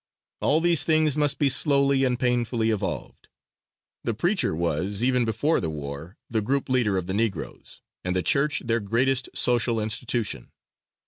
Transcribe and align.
All 0.39 0.61
these 0.61 0.83
things 0.83 1.15
must 1.15 1.37
be 1.37 1.47
slowly 1.47 2.03
and 2.05 2.19
painfully 2.19 2.71
evolved. 2.71 3.29
The 4.03 4.15
preacher 4.15 4.55
was, 4.55 5.03
even 5.03 5.25
before 5.25 5.59
the 5.59 5.69
war, 5.69 6.17
the 6.27 6.41
group 6.41 6.69
leader 6.69 6.97
of 6.97 7.05
the 7.05 7.13
Negroes, 7.13 7.81
and 8.03 8.15
the 8.15 8.23
church 8.23 8.63
their 8.65 8.79
greatest 8.79 9.29
social 9.35 9.79
institution. 9.79 10.49